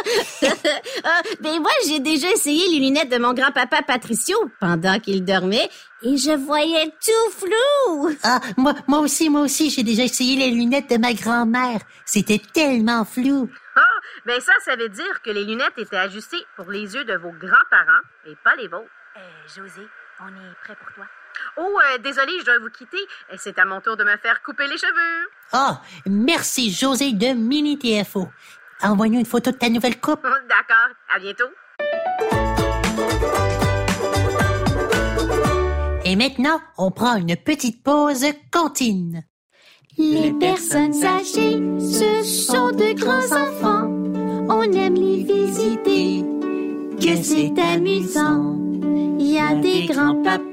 Ah, 1.05 1.21
ben 1.41 1.59
moi, 1.59 1.71
j'ai 1.85 1.99
déjà 1.99 2.29
essayé 2.31 2.65
les 2.69 2.79
lunettes 2.79 3.09
de 3.09 3.17
mon 3.17 3.33
grand-papa 3.33 3.81
Patricio 3.81 4.37
pendant 4.61 4.99
qu'il 4.99 5.25
dormait 5.25 5.69
et 6.01 6.15
je 6.15 6.31
voyais 6.31 6.93
tout 7.05 7.31
flou. 7.31 8.15
Ah, 8.23 8.39
moi, 8.55 8.73
moi 8.87 8.99
aussi, 8.99 9.29
moi 9.29 9.41
aussi, 9.41 9.69
j'ai 9.69 9.83
déjà 9.83 10.03
essayé 10.03 10.37
les 10.37 10.51
lunettes 10.51 10.89
de 10.89 10.97
ma 10.97 11.13
grand-mère. 11.13 11.81
C'était 12.05 12.41
tellement 12.53 13.03
flou. 13.03 13.49
Ah, 13.75 13.99
ben 14.25 14.39
ça, 14.39 14.53
ça 14.63 14.77
veut 14.77 14.89
dire 14.89 15.21
que 15.23 15.31
les 15.31 15.43
lunettes 15.43 15.77
étaient 15.77 15.97
ajustées 15.97 16.45
pour 16.55 16.71
les 16.71 16.95
yeux 16.95 17.03
de 17.03 17.15
vos 17.15 17.31
grands-parents 17.31 18.03
et 18.25 18.35
pas 18.43 18.55
les 18.55 18.69
vôtres. 18.69 18.89
Euh, 19.17 19.19
José, 19.55 19.85
on 20.21 20.27
est 20.27 20.55
prêt 20.63 20.75
pour 20.75 20.93
toi. 20.95 21.05
Oh, 21.57 21.61
euh, 21.93 21.97
désolé, 21.99 22.31
je 22.39 22.45
dois 22.45 22.59
vous 22.59 22.69
quitter. 22.69 22.97
Euh, 23.31 23.35
C'est 23.37 23.57
à 23.59 23.65
mon 23.65 23.81
tour 23.81 23.97
de 23.97 24.03
me 24.03 24.17
faire 24.17 24.41
couper 24.43 24.67
les 24.67 24.77
cheveux. 24.77 25.29
Ah, 25.51 25.81
merci 26.05 26.71
José 26.71 27.13
de 27.13 27.33
Mini 27.33 27.77
TFO. 27.77 28.27
Envoie-nous 28.81 29.19
une 29.19 29.25
photo 29.25 29.51
de 29.51 29.57
ta 29.57 29.69
nouvelle 29.69 29.99
coupe. 29.99 30.23
D'accord, 30.23 30.89
à 31.15 31.19
bientôt. 31.19 31.49
Et 36.05 36.15
maintenant, 36.15 36.59
on 36.77 36.91
prend 36.91 37.15
une 37.15 37.35
petite 37.37 37.83
pause 37.83 38.25
cantine. 38.51 39.23
Les 39.97 40.33
personnes 40.39 41.03
âgées, 41.03 41.61
ce 41.79 42.23
sont 42.23 42.71
de 42.71 42.93
grands 42.99 43.31
enfants. 43.31 43.87
On 44.49 44.63
aime 44.63 44.95
les 44.95 45.23
visiter, 45.23 46.23
que 46.99 47.23
c'est 47.23 47.53
amusant. 47.61 48.57
Il 49.19 49.27
y 49.31 49.39
a 49.39 49.55
des 49.55 49.85
grands-papas 49.85 50.52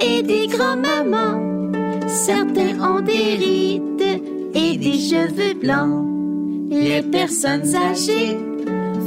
et 0.00 0.22
des 0.22 0.46
grands-mamans. 0.46 1.72
Certains 2.08 2.80
ont 2.80 3.00
des 3.00 3.36
rides 3.36 4.22
et 4.54 4.76
des 4.76 4.98
cheveux 4.98 5.54
blancs. 5.54 6.06
Les 6.70 7.02
personnes 7.02 7.74
âgées, 7.74 8.38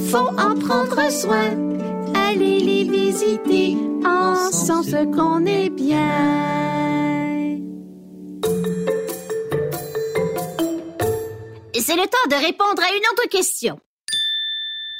faut 0.09 0.31
en 0.37 0.55
prendre 0.55 1.09
soin. 1.11 1.51
Allez 2.15 2.59
les 2.59 2.83
visiter 2.83 3.77
en 4.05 4.51
sens 4.51 4.91
qu'on 5.15 5.45
est 5.45 5.69
bien. 5.69 6.53
C'est 11.85 11.97
le 11.97 12.07
temps 12.07 12.29
de 12.29 12.35
répondre 12.35 12.81
à 12.81 12.95
une 12.95 13.03
autre 13.11 13.27
question. 13.29 13.77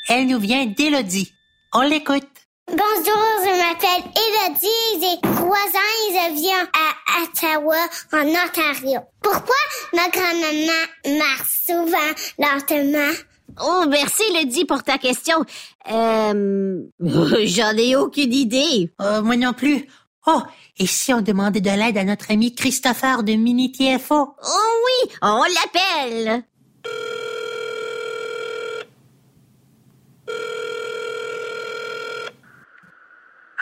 Elle 0.09 0.27
nous 0.27 0.39
vient 0.39 0.65
d'Élodie. 0.65 1.31
On 1.73 1.81
l'écoute. 1.81 2.32
Bonjour, 2.67 3.24
je 3.43 3.51
m'appelle 3.60 4.10
Elodie, 4.15 5.01
j'ai 5.01 5.20
trois 5.22 5.67
ans 5.67 5.93
et 6.08 6.13
je 6.13 6.41
viens 6.41 6.63
à 6.74 7.24
Ottawa, 7.24 7.75
en 8.13 8.25
Ontario. 8.25 9.01
Pourquoi 9.22 9.55
ma 9.93 10.08
grand-maman 10.08 11.20
marche 11.20 11.60
souvent 11.67 12.13
lentement? 12.39 13.13
Oh, 13.62 13.84
merci, 13.89 14.24
Lydie, 14.34 14.63
pour 14.65 14.82
ta 14.82 14.98
question. 14.98 15.43
Euh, 15.91 16.82
j'en 17.43 17.77
ai 17.77 17.96
aucune 17.98 18.34
idée. 18.34 18.89
Euh, 19.01 19.22
moi 19.22 19.36
non 19.36 19.53
plus. 19.53 19.86
Oh, 20.25 20.41
et 20.79 20.88
si 20.88 21.13
on 21.13 21.22
demandait 21.22 21.60
de 21.60 21.70
l'aide 21.70 21.98
à 21.98 22.05
notre 22.05 22.32
ami 22.32 22.55
Christopher 22.55 23.24
de 23.24 23.34
Mini 23.34 23.74
TFO? 23.74 24.15
Oh 24.15 24.72
oui, 24.86 25.12
on 25.22 25.43
l'appelle. 25.43 26.43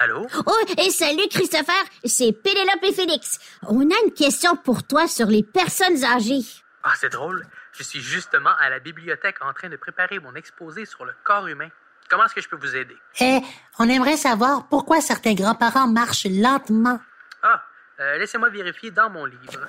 Allô? 0.01 0.25
Oh, 0.47 0.65
et 0.79 0.89
salut 0.89 1.27
Christopher, 1.29 1.83
c'est 2.03 2.31
Pénélope 2.33 2.81
et 2.81 2.91
Félix. 2.91 3.37
On 3.67 3.81
a 3.81 3.93
une 4.03 4.11
question 4.11 4.55
pour 4.55 4.81
toi 4.81 5.07
sur 5.07 5.27
les 5.27 5.43
personnes 5.43 6.03
âgées. 6.03 6.41
Ah, 6.81 6.93
c'est 6.95 7.11
drôle. 7.11 7.45
Je 7.73 7.83
suis 7.83 8.01
justement 8.01 8.49
à 8.59 8.71
la 8.71 8.79
bibliothèque 8.79 9.35
en 9.41 9.53
train 9.53 9.69
de 9.69 9.75
préparer 9.75 10.17
mon 10.17 10.33
exposé 10.33 10.85
sur 10.85 11.05
le 11.05 11.13
corps 11.23 11.45
humain. 11.45 11.69
Comment 12.09 12.25
est-ce 12.25 12.33
que 12.33 12.41
je 12.41 12.49
peux 12.49 12.55
vous 12.55 12.75
aider? 12.75 12.97
Eh, 13.19 13.41
on 13.77 13.87
aimerait 13.87 14.17
savoir 14.17 14.67
pourquoi 14.69 15.01
certains 15.01 15.35
grands-parents 15.35 15.87
marchent 15.87 16.25
lentement. 16.25 16.99
Ah, 17.43 17.63
euh, 17.99 18.17
laissez-moi 18.17 18.49
vérifier 18.49 18.89
dans 18.89 19.11
mon 19.11 19.25
livre. 19.25 19.67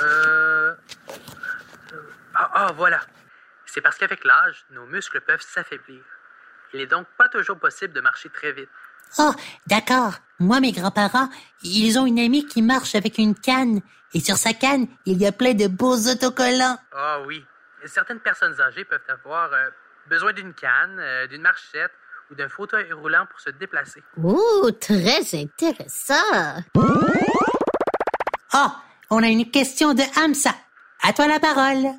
Euh... 0.00 0.74
Ah, 2.34 2.50
ah, 2.54 2.72
voilà. 2.74 3.00
C'est 3.66 3.82
parce 3.82 3.98
qu'avec 3.98 4.24
l'âge, 4.24 4.64
nos 4.70 4.86
muscles 4.86 5.20
peuvent 5.20 5.42
s'affaiblir. 5.42 6.02
Il 6.72 6.80
n'est 6.80 6.86
donc 6.86 7.06
pas 7.18 7.28
toujours 7.28 7.58
possible 7.58 7.92
de 7.92 8.00
marcher 8.00 8.28
très 8.30 8.52
vite. 8.52 8.68
Oh, 9.18 9.32
d'accord. 9.66 10.14
Moi, 10.38 10.60
mes 10.60 10.72
grands-parents, 10.72 11.28
ils 11.62 11.98
ont 11.98 12.06
une 12.06 12.18
amie 12.18 12.46
qui 12.46 12.62
marche 12.62 12.94
avec 12.94 13.18
une 13.18 13.34
canne. 13.34 13.80
Et 14.14 14.20
sur 14.20 14.36
sa 14.36 14.52
canne, 14.52 14.86
il 15.06 15.20
y 15.20 15.26
a 15.26 15.32
plein 15.32 15.54
de 15.54 15.66
beaux 15.66 15.96
autocollants. 16.08 16.78
Ah 16.92 17.20
oui. 17.26 17.44
Certaines 17.84 18.20
personnes 18.20 18.58
âgées 18.60 18.84
peuvent 18.84 19.00
avoir 19.08 19.52
euh, 19.52 19.68
besoin 20.08 20.32
d'une 20.32 20.54
canne, 20.54 20.98
euh, 20.98 21.26
d'une 21.26 21.42
marchette 21.42 21.90
ou 22.30 22.34
d'un 22.34 22.48
fauteuil 22.48 22.92
roulant 22.92 23.26
pour 23.30 23.40
se 23.40 23.50
déplacer. 23.50 24.02
Oh, 24.22 24.70
très 24.80 25.20
intéressant. 25.34 26.62
Oh, 28.54 28.68
on 29.10 29.22
a 29.22 29.28
une 29.28 29.50
question 29.50 29.94
de 29.94 30.02
Hamza. 30.18 30.54
À 31.02 31.12
toi 31.12 31.26
la 31.26 31.40
parole. 31.40 31.92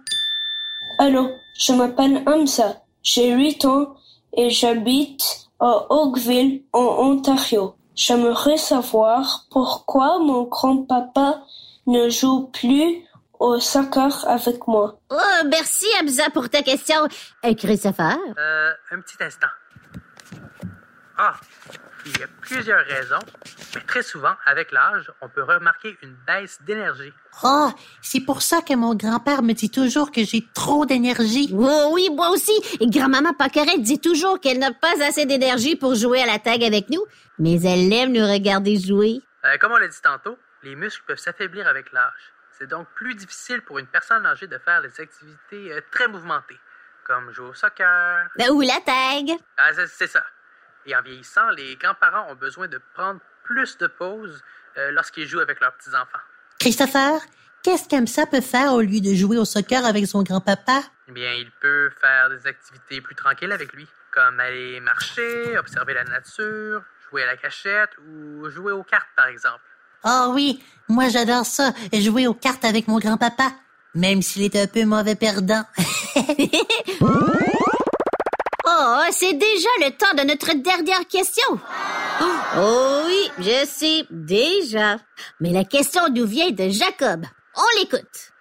Allô, 0.99 1.37
je 1.59 1.73
m'appelle 1.73 2.23
Hamza, 2.27 2.77
j'ai 3.01 3.33
8 3.33 3.65
ans 3.65 3.97
et 4.35 4.49
j'habite 4.49 5.47
à 5.59 5.85
Oakville, 5.89 6.63
en 6.73 6.79
Ontario. 6.79 7.75
J'aimerais 7.95 8.57
savoir 8.57 9.45
pourquoi 9.51 10.19
mon 10.19 10.43
grand-papa 10.43 11.43
ne 11.85 12.09
joue 12.09 12.47
plus 12.47 13.05
au 13.39 13.59
soccer 13.59 14.25
avec 14.27 14.67
moi. 14.67 14.99
Oh, 15.11 15.47
merci 15.49 15.85
Hamza 16.01 16.29
pour 16.31 16.49
ta 16.49 16.63
question. 16.63 16.95
Euh, 17.45 17.53
Christopher? 17.53 18.17
Euh, 18.37 18.71
un 18.91 19.01
petit 19.01 19.21
instant. 19.21 19.47
Ah, 21.17 21.35
il 22.05 22.19
y 22.19 22.23
a 22.23 22.27
plusieurs 22.41 22.85
raisons, 22.85 23.19
mais 23.75 23.81
très 23.81 24.03
souvent, 24.03 24.33
avec 24.45 24.71
l'âge, 24.71 25.11
on 25.21 25.29
peut 25.29 25.43
remarquer 25.43 25.97
une 26.01 26.15
baisse 26.27 26.61
d'énergie. 26.61 27.13
Oh, 27.43 27.69
c'est 28.01 28.19
pour 28.19 28.41
ça 28.41 28.61
que 28.61 28.73
mon 28.73 28.95
grand-père 28.95 29.41
me 29.41 29.53
dit 29.53 29.69
toujours 29.69 30.11
que 30.11 30.23
j'ai 30.23 30.45
trop 30.53 30.85
d'énergie. 30.85 31.49
Oh 31.53 31.91
oui, 31.93 32.09
moi 32.11 32.29
aussi. 32.29 32.53
Et 32.79 32.87
grand-maman 32.87 33.33
Paqueret 33.33 33.79
dit 33.79 33.99
toujours 33.99 34.39
qu'elle 34.39 34.59
n'a 34.59 34.71
pas 34.71 34.93
assez 35.03 35.25
d'énergie 35.25 35.75
pour 35.75 35.95
jouer 35.95 36.21
à 36.21 36.25
la 36.25 36.39
tag 36.39 36.63
avec 36.63 36.89
nous, 36.89 37.03
mais 37.39 37.61
elle 37.61 37.91
aime 37.93 38.11
nous 38.11 38.25
regarder 38.25 38.77
jouer. 38.77 39.21
Euh, 39.45 39.57
comme 39.57 39.71
on 39.71 39.77
l'a 39.77 39.87
dit 39.87 40.01
tantôt, 40.01 40.37
les 40.63 40.75
muscles 40.75 41.03
peuvent 41.07 41.17
s'affaiblir 41.17 41.67
avec 41.67 41.91
l'âge. 41.91 42.33
C'est 42.57 42.67
donc 42.67 42.87
plus 42.95 43.15
difficile 43.15 43.61
pour 43.61 43.79
une 43.79 43.87
personne 43.87 44.25
âgée 44.25 44.47
de 44.47 44.57
faire 44.57 44.81
des 44.81 45.01
activités 45.01 45.73
euh, 45.73 45.81
très 45.91 46.07
mouvementées, 46.07 46.59
comme 47.03 47.31
jouer 47.31 47.49
au 47.49 47.53
soccer. 47.53 48.27
Ben, 48.37 48.49
Ou 48.51 48.61
la 48.61 48.79
tag. 48.85 49.37
Ah, 49.57 49.71
c'est 49.87 50.07
ça. 50.07 50.23
Et 50.85 50.95
en 50.95 51.01
vieillissant, 51.01 51.49
les 51.51 51.75
grands-parents 51.75 52.31
ont 52.31 52.35
besoin 52.35 52.67
de 52.67 52.79
prendre 52.93 53.19
plus 53.43 53.77
de 53.77 53.87
pauses 53.87 54.41
euh, 54.77 54.91
lorsqu'ils 54.91 55.27
jouent 55.27 55.39
avec 55.39 55.59
leurs 55.59 55.73
petits-enfants. 55.73 56.23
Christopher, 56.59 57.19
qu'est-ce 57.61 57.87
qu'Hamza 57.87 58.25
peut 58.25 58.41
faire 58.41 58.73
au 58.73 58.81
lieu 58.81 58.99
de 58.99 59.13
jouer 59.13 59.37
au 59.37 59.45
soccer 59.45 59.85
avec 59.85 60.07
son 60.07 60.23
grand-papa? 60.23 60.81
Eh 61.07 61.11
bien, 61.11 61.33
il 61.33 61.51
peut 61.61 61.89
faire 62.01 62.29
des 62.29 62.47
activités 62.47 63.01
plus 63.01 63.15
tranquilles 63.15 63.51
avec 63.51 63.73
lui, 63.73 63.87
comme 64.11 64.39
aller 64.39 64.79
marcher, 64.79 65.57
observer 65.57 65.93
la 65.93 66.03
nature, 66.05 66.83
Jouer 67.09 67.23
à 67.23 67.27
la 67.27 67.37
cachette 67.37 67.91
ou 68.07 68.49
jouer 68.49 68.71
aux 68.71 68.83
cartes, 68.83 69.09
par 69.15 69.27
exemple. 69.27 69.61
Oh 70.03 70.31
oui, 70.33 70.63
moi 70.89 71.09
j'adore 71.09 71.45
ça, 71.45 71.71
jouer 71.93 72.25
aux 72.27 72.33
cartes 72.33 72.65
avec 72.65 72.87
mon 72.87 72.97
grand-papa, 72.97 73.51
même 73.93 74.21
s'il 74.21 74.43
est 74.43 74.55
un 74.55 74.67
peu 74.67 74.83
mauvais 74.83 75.15
perdant. 75.15 75.63
Oh, 78.75 79.03
c'est 79.11 79.33
déjà 79.33 79.69
le 79.81 79.91
temps 79.91 80.15
de 80.17 80.27
notre 80.27 80.53
dernière 80.55 81.07
question. 81.07 81.59
Oh 82.57 83.01
oui, 83.05 83.29
je 83.37 83.65
sais 83.67 84.05
déjà. 84.09 84.97
Mais 85.39 85.51
la 85.51 85.63
question 85.63 86.01
nous 86.09 86.25
vient 86.25 86.49
de 86.49 86.69
Jacob. 86.69 87.25
On 87.55 87.79
l'écoute. 87.79 88.31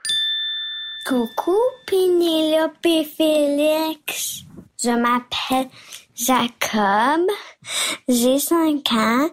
Coucou 1.06 1.58
Pénélope 1.86 2.86
et 2.86 3.04
Félix. 3.04 4.44
Je 4.82 4.90
m'appelle 4.90 5.68
Jacob. 6.14 7.26
J'ai 8.08 8.38
5 8.38 8.92
ans. 8.92 9.28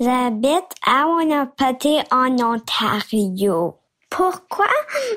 J'habite 0.00 0.72
à 0.84 1.06
Winnipeg 1.06 2.04
en 2.10 2.36
Ontario. 2.40 3.78
Pourquoi 4.10 4.68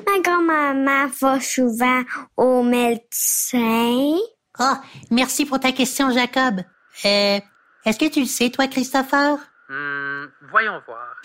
ma 0.06 0.20
grand-maman 0.20 1.08
va 1.20 1.40
souvent 1.40 2.02
au 2.36 2.62
médecin? 2.62 4.18
Oh, 4.58 4.74
merci 5.10 5.44
pour 5.44 5.60
ta 5.60 5.72
question, 5.72 6.10
Jacob. 6.10 6.60
Euh, 7.04 7.38
est-ce 7.84 7.98
que 7.98 8.10
tu 8.10 8.20
le 8.20 8.26
sais, 8.26 8.50
toi, 8.50 8.66
Christopher? 8.68 9.36
Hmm, 9.68 10.26
voyons 10.42 10.82
voir. 10.86 11.16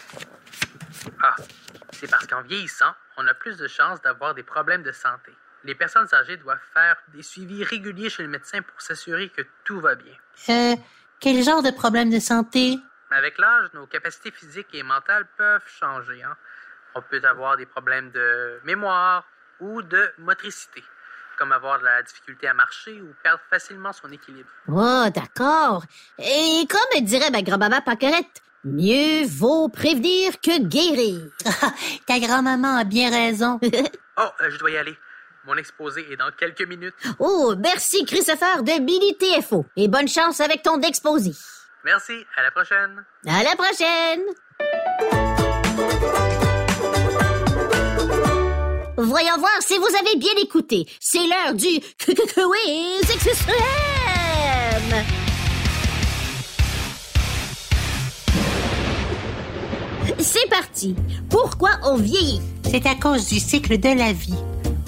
Ah, 1.24 1.36
c'est 1.92 2.10
parce 2.10 2.28
qu'en 2.28 2.42
vieillissant, 2.42 2.94
on 3.18 3.26
a 3.28 3.34
plus 3.34 3.58
de 3.58 3.68
chances 3.68 4.02
d'avoir 4.02 4.36
des 4.36 4.44
problèmes 4.44 4.84
de 4.84 4.92
santé. 4.92 5.32
Les 5.64 5.76
personnes 5.76 6.08
âgées 6.14 6.38
doivent 6.38 6.60
faire 6.74 6.98
des 7.14 7.24
suivis 7.24 7.64
réguliers 7.64 8.10
chez 8.10 8.24
le 8.24 8.30
médecin 8.30 8.62
pour 8.62 8.82
s'assurer 8.82 9.30
que 9.30 9.44
tout 9.64 9.80
va 9.80 9.96
bien. 9.96 10.14
Euh, 10.50 10.76
quel 11.20 11.42
genre 11.44 11.64
de 11.64 11.72
problème 11.72 12.10
de 12.10 12.20
santé? 12.20 12.80
Avec 13.12 13.38
l'âge, 13.38 13.70
nos 13.74 13.86
capacités 13.88 14.32
physiques 14.32 14.74
et 14.74 14.84
mentales 14.84 15.28
peuvent 15.38 15.68
changer. 15.68 16.22
Hein. 16.24 16.36
On 16.96 17.02
peut 17.02 17.22
avoir 17.24 17.56
des 17.58 17.66
problèmes 17.66 18.12
de 18.12 18.60
mémoire 18.66 19.26
ou 19.60 19.82
de 19.82 20.12
motricité 20.18 20.84
comme 21.42 21.52
avoir 21.54 21.80
de 21.80 21.86
la 21.86 22.04
difficulté 22.04 22.48
à 22.48 22.54
marcher 22.54 23.02
ou 23.02 23.16
perdre 23.24 23.42
facilement 23.50 23.92
son 23.94 24.12
équilibre. 24.12 24.48
Oh, 24.68 25.06
d'accord. 25.12 25.84
Et 26.20 26.68
comme 26.70 27.04
dirait 27.04 27.32
ma 27.32 27.42
grand-maman 27.42 27.82
Paquerette, 27.82 28.44
mieux 28.64 29.26
vaut 29.26 29.68
prévenir 29.68 30.40
que 30.40 30.62
guérir. 30.62 31.32
Ta 32.06 32.20
grand-maman 32.20 32.76
a 32.76 32.84
bien 32.84 33.10
raison. 33.10 33.60
oh, 34.18 34.22
euh, 34.42 34.52
je 34.52 34.58
dois 34.60 34.70
y 34.70 34.78
aller. 34.78 34.96
Mon 35.46 35.58
exposé 35.58 36.06
est 36.12 36.18
dans 36.18 36.30
quelques 36.38 36.68
minutes. 36.68 36.94
Oh, 37.18 37.56
merci 37.58 38.06
Christopher 38.06 38.62
de 38.62 38.80
Billy 38.80 39.18
TFO 39.18 39.66
et 39.76 39.88
bonne 39.88 40.08
chance 40.08 40.42
avec 40.42 40.62
ton 40.62 40.80
exposé. 40.82 41.32
Merci, 41.84 42.24
à 42.38 42.44
la 42.44 42.52
prochaine. 42.52 43.04
À 43.26 43.42
la 43.42 43.56
prochaine. 43.56 44.22
Voyons 49.12 49.38
voir 49.40 49.52
si 49.60 49.78
vous 49.78 49.94
avez 50.00 50.16
bien 50.16 50.32
écouté. 50.42 50.88
C'est 50.98 51.20
l'heure 51.28 51.54
du 51.54 51.68
quiz. 52.00 52.16
C'est 60.18 60.50
parti. 60.50 60.96
Pourquoi 61.30 61.72
on 61.84 61.98
vieillit? 61.98 62.40
C'est 62.64 62.86
à 62.86 62.96
cause 62.96 63.28
du 63.28 63.40
cycle 63.42 63.78
de 63.78 63.90
la 63.90 64.14
vie. 64.14 64.34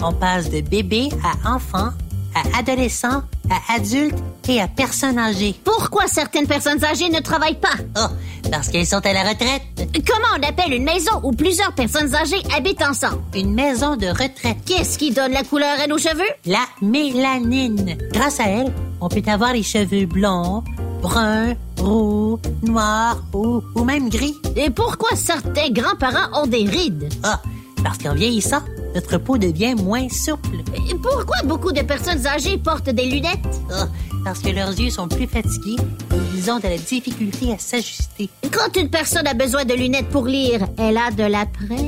On 0.00 0.14
passe 0.14 0.48
de 0.48 0.62
bébé 0.62 1.10
à 1.22 1.56
enfant, 1.56 1.90
à 2.34 2.58
adolescent, 2.58 3.22
à 3.50 3.74
adulte 3.74 4.16
et 4.48 4.60
à 4.60 4.68
personne 4.68 5.18
âgée. 5.18 5.54
Pourquoi 5.64 6.06
certaines 6.06 6.46
personnes 6.46 6.84
âgées 6.84 7.08
ne 7.08 7.20
travaillent 7.20 7.60
pas? 7.60 7.76
Oh, 7.96 8.12
parce 8.50 8.68
qu'elles 8.68 8.86
sont 8.86 9.04
à 9.04 9.12
la 9.12 9.22
retraite. 9.22 9.62
Comment 10.06 10.38
on 10.38 10.48
appelle 10.48 10.72
une 10.72 10.84
maison 10.84 11.12
où 11.22 11.32
plusieurs 11.32 11.72
personnes 11.74 12.14
âgées 12.14 12.42
habitent 12.56 12.82
ensemble? 12.82 13.22
Une 13.34 13.54
maison 13.54 13.96
de 13.96 14.06
retraite. 14.06 14.58
Qu'est-ce 14.66 14.98
qui 14.98 15.12
donne 15.12 15.32
la 15.32 15.44
couleur 15.44 15.80
à 15.80 15.86
nos 15.86 15.98
cheveux? 15.98 16.22
La 16.46 16.64
mélanine. 16.82 17.96
Grâce 18.12 18.40
à 18.40 18.44
elle, 18.44 18.72
on 19.00 19.08
peut 19.08 19.22
avoir 19.26 19.52
les 19.52 19.62
cheveux 19.62 20.06
blonds, 20.06 20.62
bruns, 21.00 21.54
roux, 21.78 22.38
noirs 22.62 23.22
ou, 23.32 23.62
ou 23.74 23.84
même 23.84 24.08
gris. 24.08 24.34
Et 24.56 24.70
pourquoi 24.70 25.16
certains 25.16 25.70
grands-parents 25.70 26.42
ont 26.42 26.46
des 26.46 26.64
rides? 26.64 27.12
Ah, 27.22 27.40
parce 27.82 27.98
qu'en 27.98 28.14
vieillissant, 28.14 28.60
notre 28.94 29.18
peau 29.18 29.36
devient 29.38 29.74
moins 29.74 30.08
souple. 30.08 30.58
Pourquoi 31.02 31.36
beaucoup 31.44 31.72
de 31.72 31.82
personnes 31.82 32.26
âgées 32.26 32.58
portent 32.58 32.90
des 32.90 33.06
lunettes? 33.06 33.60
Ah, 33.72 33.88
parce 34.24 34.40
que 34.40 34.50
leurs 34.50 34.78
yeux 34.78 34.90
sont 34.90 35.08
plus 35.08 35.26
fatigués 35.26 35.76
et 36.12 36.18
ils 36.36 36.50
ont 36.50 36.58
de 36.58 36.68
la 36.68 36.78
difficulté 36.78 37.52
à 37.52 37.58
s'ajuster. 37.58 38.30
Quand 38.52 38.76
une 38.76 38.88
personne 38.88 39.26
a 39.26 39.34
besoin 39.34 39.64
de 39.64 39.74
lunettes 39.74 40.08
pour 40.08 40.26
lire, 40.26 40.66
elle 40.78 40.96
a 40.96 41.10
de 41.10 41.24
la 41.24 41.46
presse. 41.46 41.80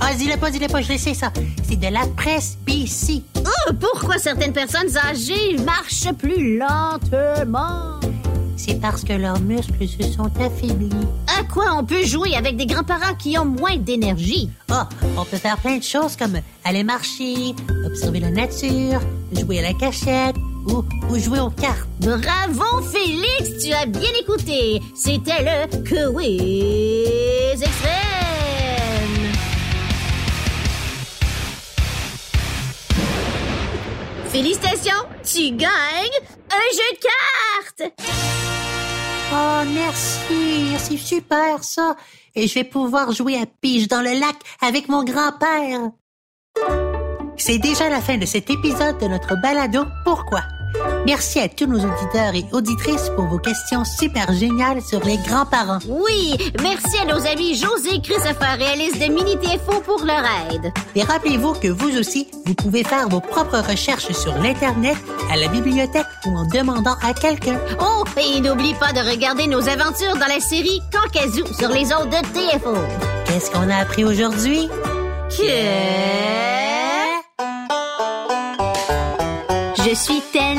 Ah, 0.00 0.14
dis-le 0.14 0.36
pas, 0.36 0.50
dis-le 0.50 0.66
pas, 0.66 0.82
je 0.82 0.92
le 0.92 0.98
sais 0.98 1.14
ça. 1.14 1.32
C'est 1.62 1.76
de 1.76 1.88
la 1.88 2.06
presbytie. 2.16 3.24
Oh, 3.36 3.72
pourquoi 3.80 4.18
certaines 4.18 4.52
personnes 4.52 4.96
âgées 4.96 5.56
marchent 5.64 6.12
plus 6.18 6.58
lentement? 6.58 8.00
C'est 8.56 8.80
parce 8.80 9.02
que 9.02 9.12
leurs 9.14 9.40
muscles 9.40 9.88
se 9.88 10.02
sont 10.12 10.30
affaiblis. 10.40 10.90
À 11.38 11.44
quoi 11.44 11.76
on 11.78 11.84
peut 11.84 12.04
jouer 12.04 12.34
avec 12.36 12.56
des 12.56 12.66
grands-parents 12.66 13.14
qui 13.14 13.38
ont 13.38 13.46
moins 13.46 13.76
d'énergie? 13.76 14.50
Ah, 14.70 14.86
on 15.16 15.24
peut 15.24 15.38
faire 15.38 15.56
plein 15.56 15.78
de 15.78 15.82
choses 15.82 16.14
comme 16.14 16.38
aller 16.62 16.84
marcher, 16.84 17.54
observer 17.86 18.20
la 18.20 18.30
nature, 18.30 19.00
jouer 19.32 19.60
à 19.60 19.62
la 19.62 19.72
cachette 19.72 20.36
ou, 20.66 20.84
ou 21.08 21.18
jouer 21.18 21.40
aux 21.40 21.50
cartes. 21.50 21.88
Bravo, 22.00 22.82
Félix, 22.82 23.64
tu 23.64 23.72
as 23.72 23.86
bien 23.86 24.10
écouté. 24.20 24.80
C'était 24.94 25.42
le 25.42 25.66
quiz 25.88 27.62
extrême. 27.62 28.02
Félicitations, 34.28 35.06
tu 35.24 35.50
gagnes 35.52 36.18
un 36.50 36.68
jeu 36.72 36.88
de 36.92 37.00
cartes. 37.00 38.41
Oh, 39.34 39.62
merci, 39.72 40.76
c'est 40.78 40.98
super 40.98 41.64
ça. 41.64 41.96
Et 42.34 42.46
je 42.46 42.54
vais 42.54 42.64
pouvoir 42.64 43.12
jouer 43.12 43.36
à 43.36 43.46
pige 43.46 43.88
dans 43.88 44.02
le 44.02 44.18
lac 44.20 44.36
avec 44.60 44.88
mon 44.88 45.04
grand-père. 45.04 45.90
C'est 47.38 47.58
déjà 47.58 47.88
la 47.88 48.02
fin 48.02 48.18
de 48.18 48.26
cet 48.26 48.50
épisode 48.50 48.98
de 48.98 49.06
notre 49.06 49.40
balado 49.40 49.84
Pourquoi? 50.04 50.42
Merci 51.06 51.40
à 51.40 51.48
tous 51.48 51.66
nos 51.66 51.78
auditeurs 51.78 52.34
et 52.34 52.44
auditrices 52.52 53.10
pour 53.16 53.26
vos 53.26 53.38
questions 53.38 53.84
super 53.84 54.32
géniales 54.32 54.80
sur 54.82 55.00
les 55.04 55.16
grands-parents. 55.18 55.80
Oui, 55.88 56.36
merci 56.62 56.96
à 57.02 57.06
nos 57.06 57.26
amis 57.26 57.54
José, 57.54 58.00
Christopher 58.02 58.60
et 58.60 58.66
Alice 58.66 58.98
de 58.98 59.12
Mini 59.12 59.36
TFO 59.38 59.80
pour 59.80 60.04
leur 60.04 60.22
aide. 60.50 60.72
Et 60.94 61.02
rappelez-vous 61.02 61.54
que 61.54 61.68
vous 61.68 61.98
aussi, 61.98 62.28
vous 62.46 62.54
pouvez 62.54 62.84
faire 62.84 63.08
vos 63.08 63.20
propres 63.20 63.58
recherches 63.68 64.12
sur 64.12 64.36
l'Internet, 64.38 64.96
à 65.30 65.36
la 65.36 65.48
bibliothèque 65.48 66.06
ou 66.26 66.36
en 66.36 66.46
demandant 66.46 66.96
à 67.02 67.12
quelqu'un. 67.14 67.58
Oh, 67.80 68.04
et 68.16 68.40
n'oublie 68.40 68.74
pas 68.74 68.92
de 68.92 69.00
regarder 69.00 69.46
nos 69.46 69.68
aventures 69.68 70.14
dans 70.14 70.28
la 70.28 70.40
série 70.40 70.80
Cancazou 70.92 71.46
sur 71.58 71.70
les 71.70 71.92
ondes 71.92 72.10
de 72.10 72.20
TFO. 72.32 72.74
Qu'est-ce 73.24 73.50
qu'on 73.50 73.68
a 73.70 73.76
appris 73.76 74.04
aujourd'hui? 74.04 74.68
Que... 75.30 76.42
Je 79.84 79.94
suis 79.96 80.22
tellement 80.32 80.51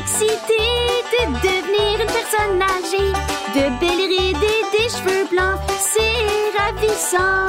excitée 0.00 1.02
de 1.12 1.22
devenir 1.46 1.94
une 2.00 2.12
personne 2.18 2.60
âgée, 2.76 3.12
de 3.56 3.64
belles 3.80 4.06
rides 4.12 4.46
et 4.54 4.62
des 4.74 4.88
cheveux 4.88 5.26
blancs, 5.30 5.60
c'est 5.92 6.18
ravissant. 6.58 7.46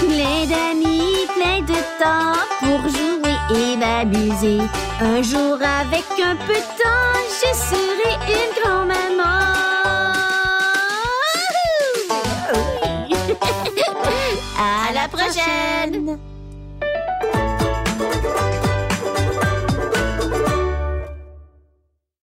Plein 0.00 0.40
d'amis, 0.52 1.26
plein 1.36 1.60
de 1.60 1.78
temps 2.02 2.38
pour 2.60 2.80
jouer 2.96 3.36
et 3.58 3.76
m'amuser. 3.76 4.60
Un 5.00 5.22
jour 5.22 5.58
avec 5.82 6.06
un 6.30 6.36
peu 6.46 6.54
de 6.54 6.70
temps, 6.82 7.18
je 7.40 7.50
serai 7.68 8.12
une 8.36 8.52
grand-maman. 8.60 9.36
à 14.58 14.92
la 14.92 15.06
prochaine. 15.08 16.35